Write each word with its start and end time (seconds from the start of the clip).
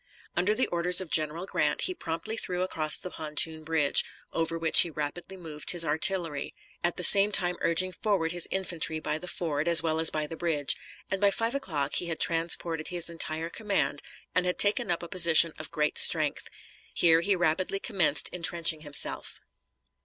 Under 0.35 0.55
the 0.55 0.65
orders 0.69 0.99
of 0.99 1.11
General 1.11 1.45
Grant, 1.45 1.81
he 1.81 1.93
promptly 1.93 2.35
threw 2.35 2.63
across 2.63 2.97
the 2.97 3.11
pontoon 3.11 3.63
bridge, 3.63 4.03
over 4.33 4.57
which 4.57 4.79
he 4.79 4.89
rapidly 4.89 5.37
moved 5.37 5.69
his 5.69 5.85
artillery, 5.85 6.55
at 6.83 6.97
the 6.97 7.03
same 7.03 7.31
time 7.31 7.55
urging 7.61 7.91
forward 7.91 8.31
his 8.31 8.47
infantry 8.49 8.99
by 8.99 9.19
the 9.19 9.27
ford 9.27 9.67
as 9.67 9.83
well 9.83 9.99
as 9.99 10.09
by 10.09 10.25
the 10.25 10.35
bridge; 10.35 10.75
and 11.11 11.21
by 11.21 11.29
five 11.29 11.53
o'clock 11.53 11.93
he 11.93 12.07
had 12.07 12.19
transported 12.19 12.87
his 12.87 13.11
entire 13.11 13.51
command, 13.51 14.01
and 14.33 14.47
had 14.47 14.57
taken 14.57 14.89
up 14.89 15.03
a 15.03 15.07
position 15.07 15.53
of 15.59 15.69
great 15.69 15.99
strength. 15.99 16.49
Here 16.95 17.21
he 17.21 17.35
rapidly 17.35 17.79
commenced 17.79 18.27
intrenching 18.29 18.81
himself. 18.81 19.39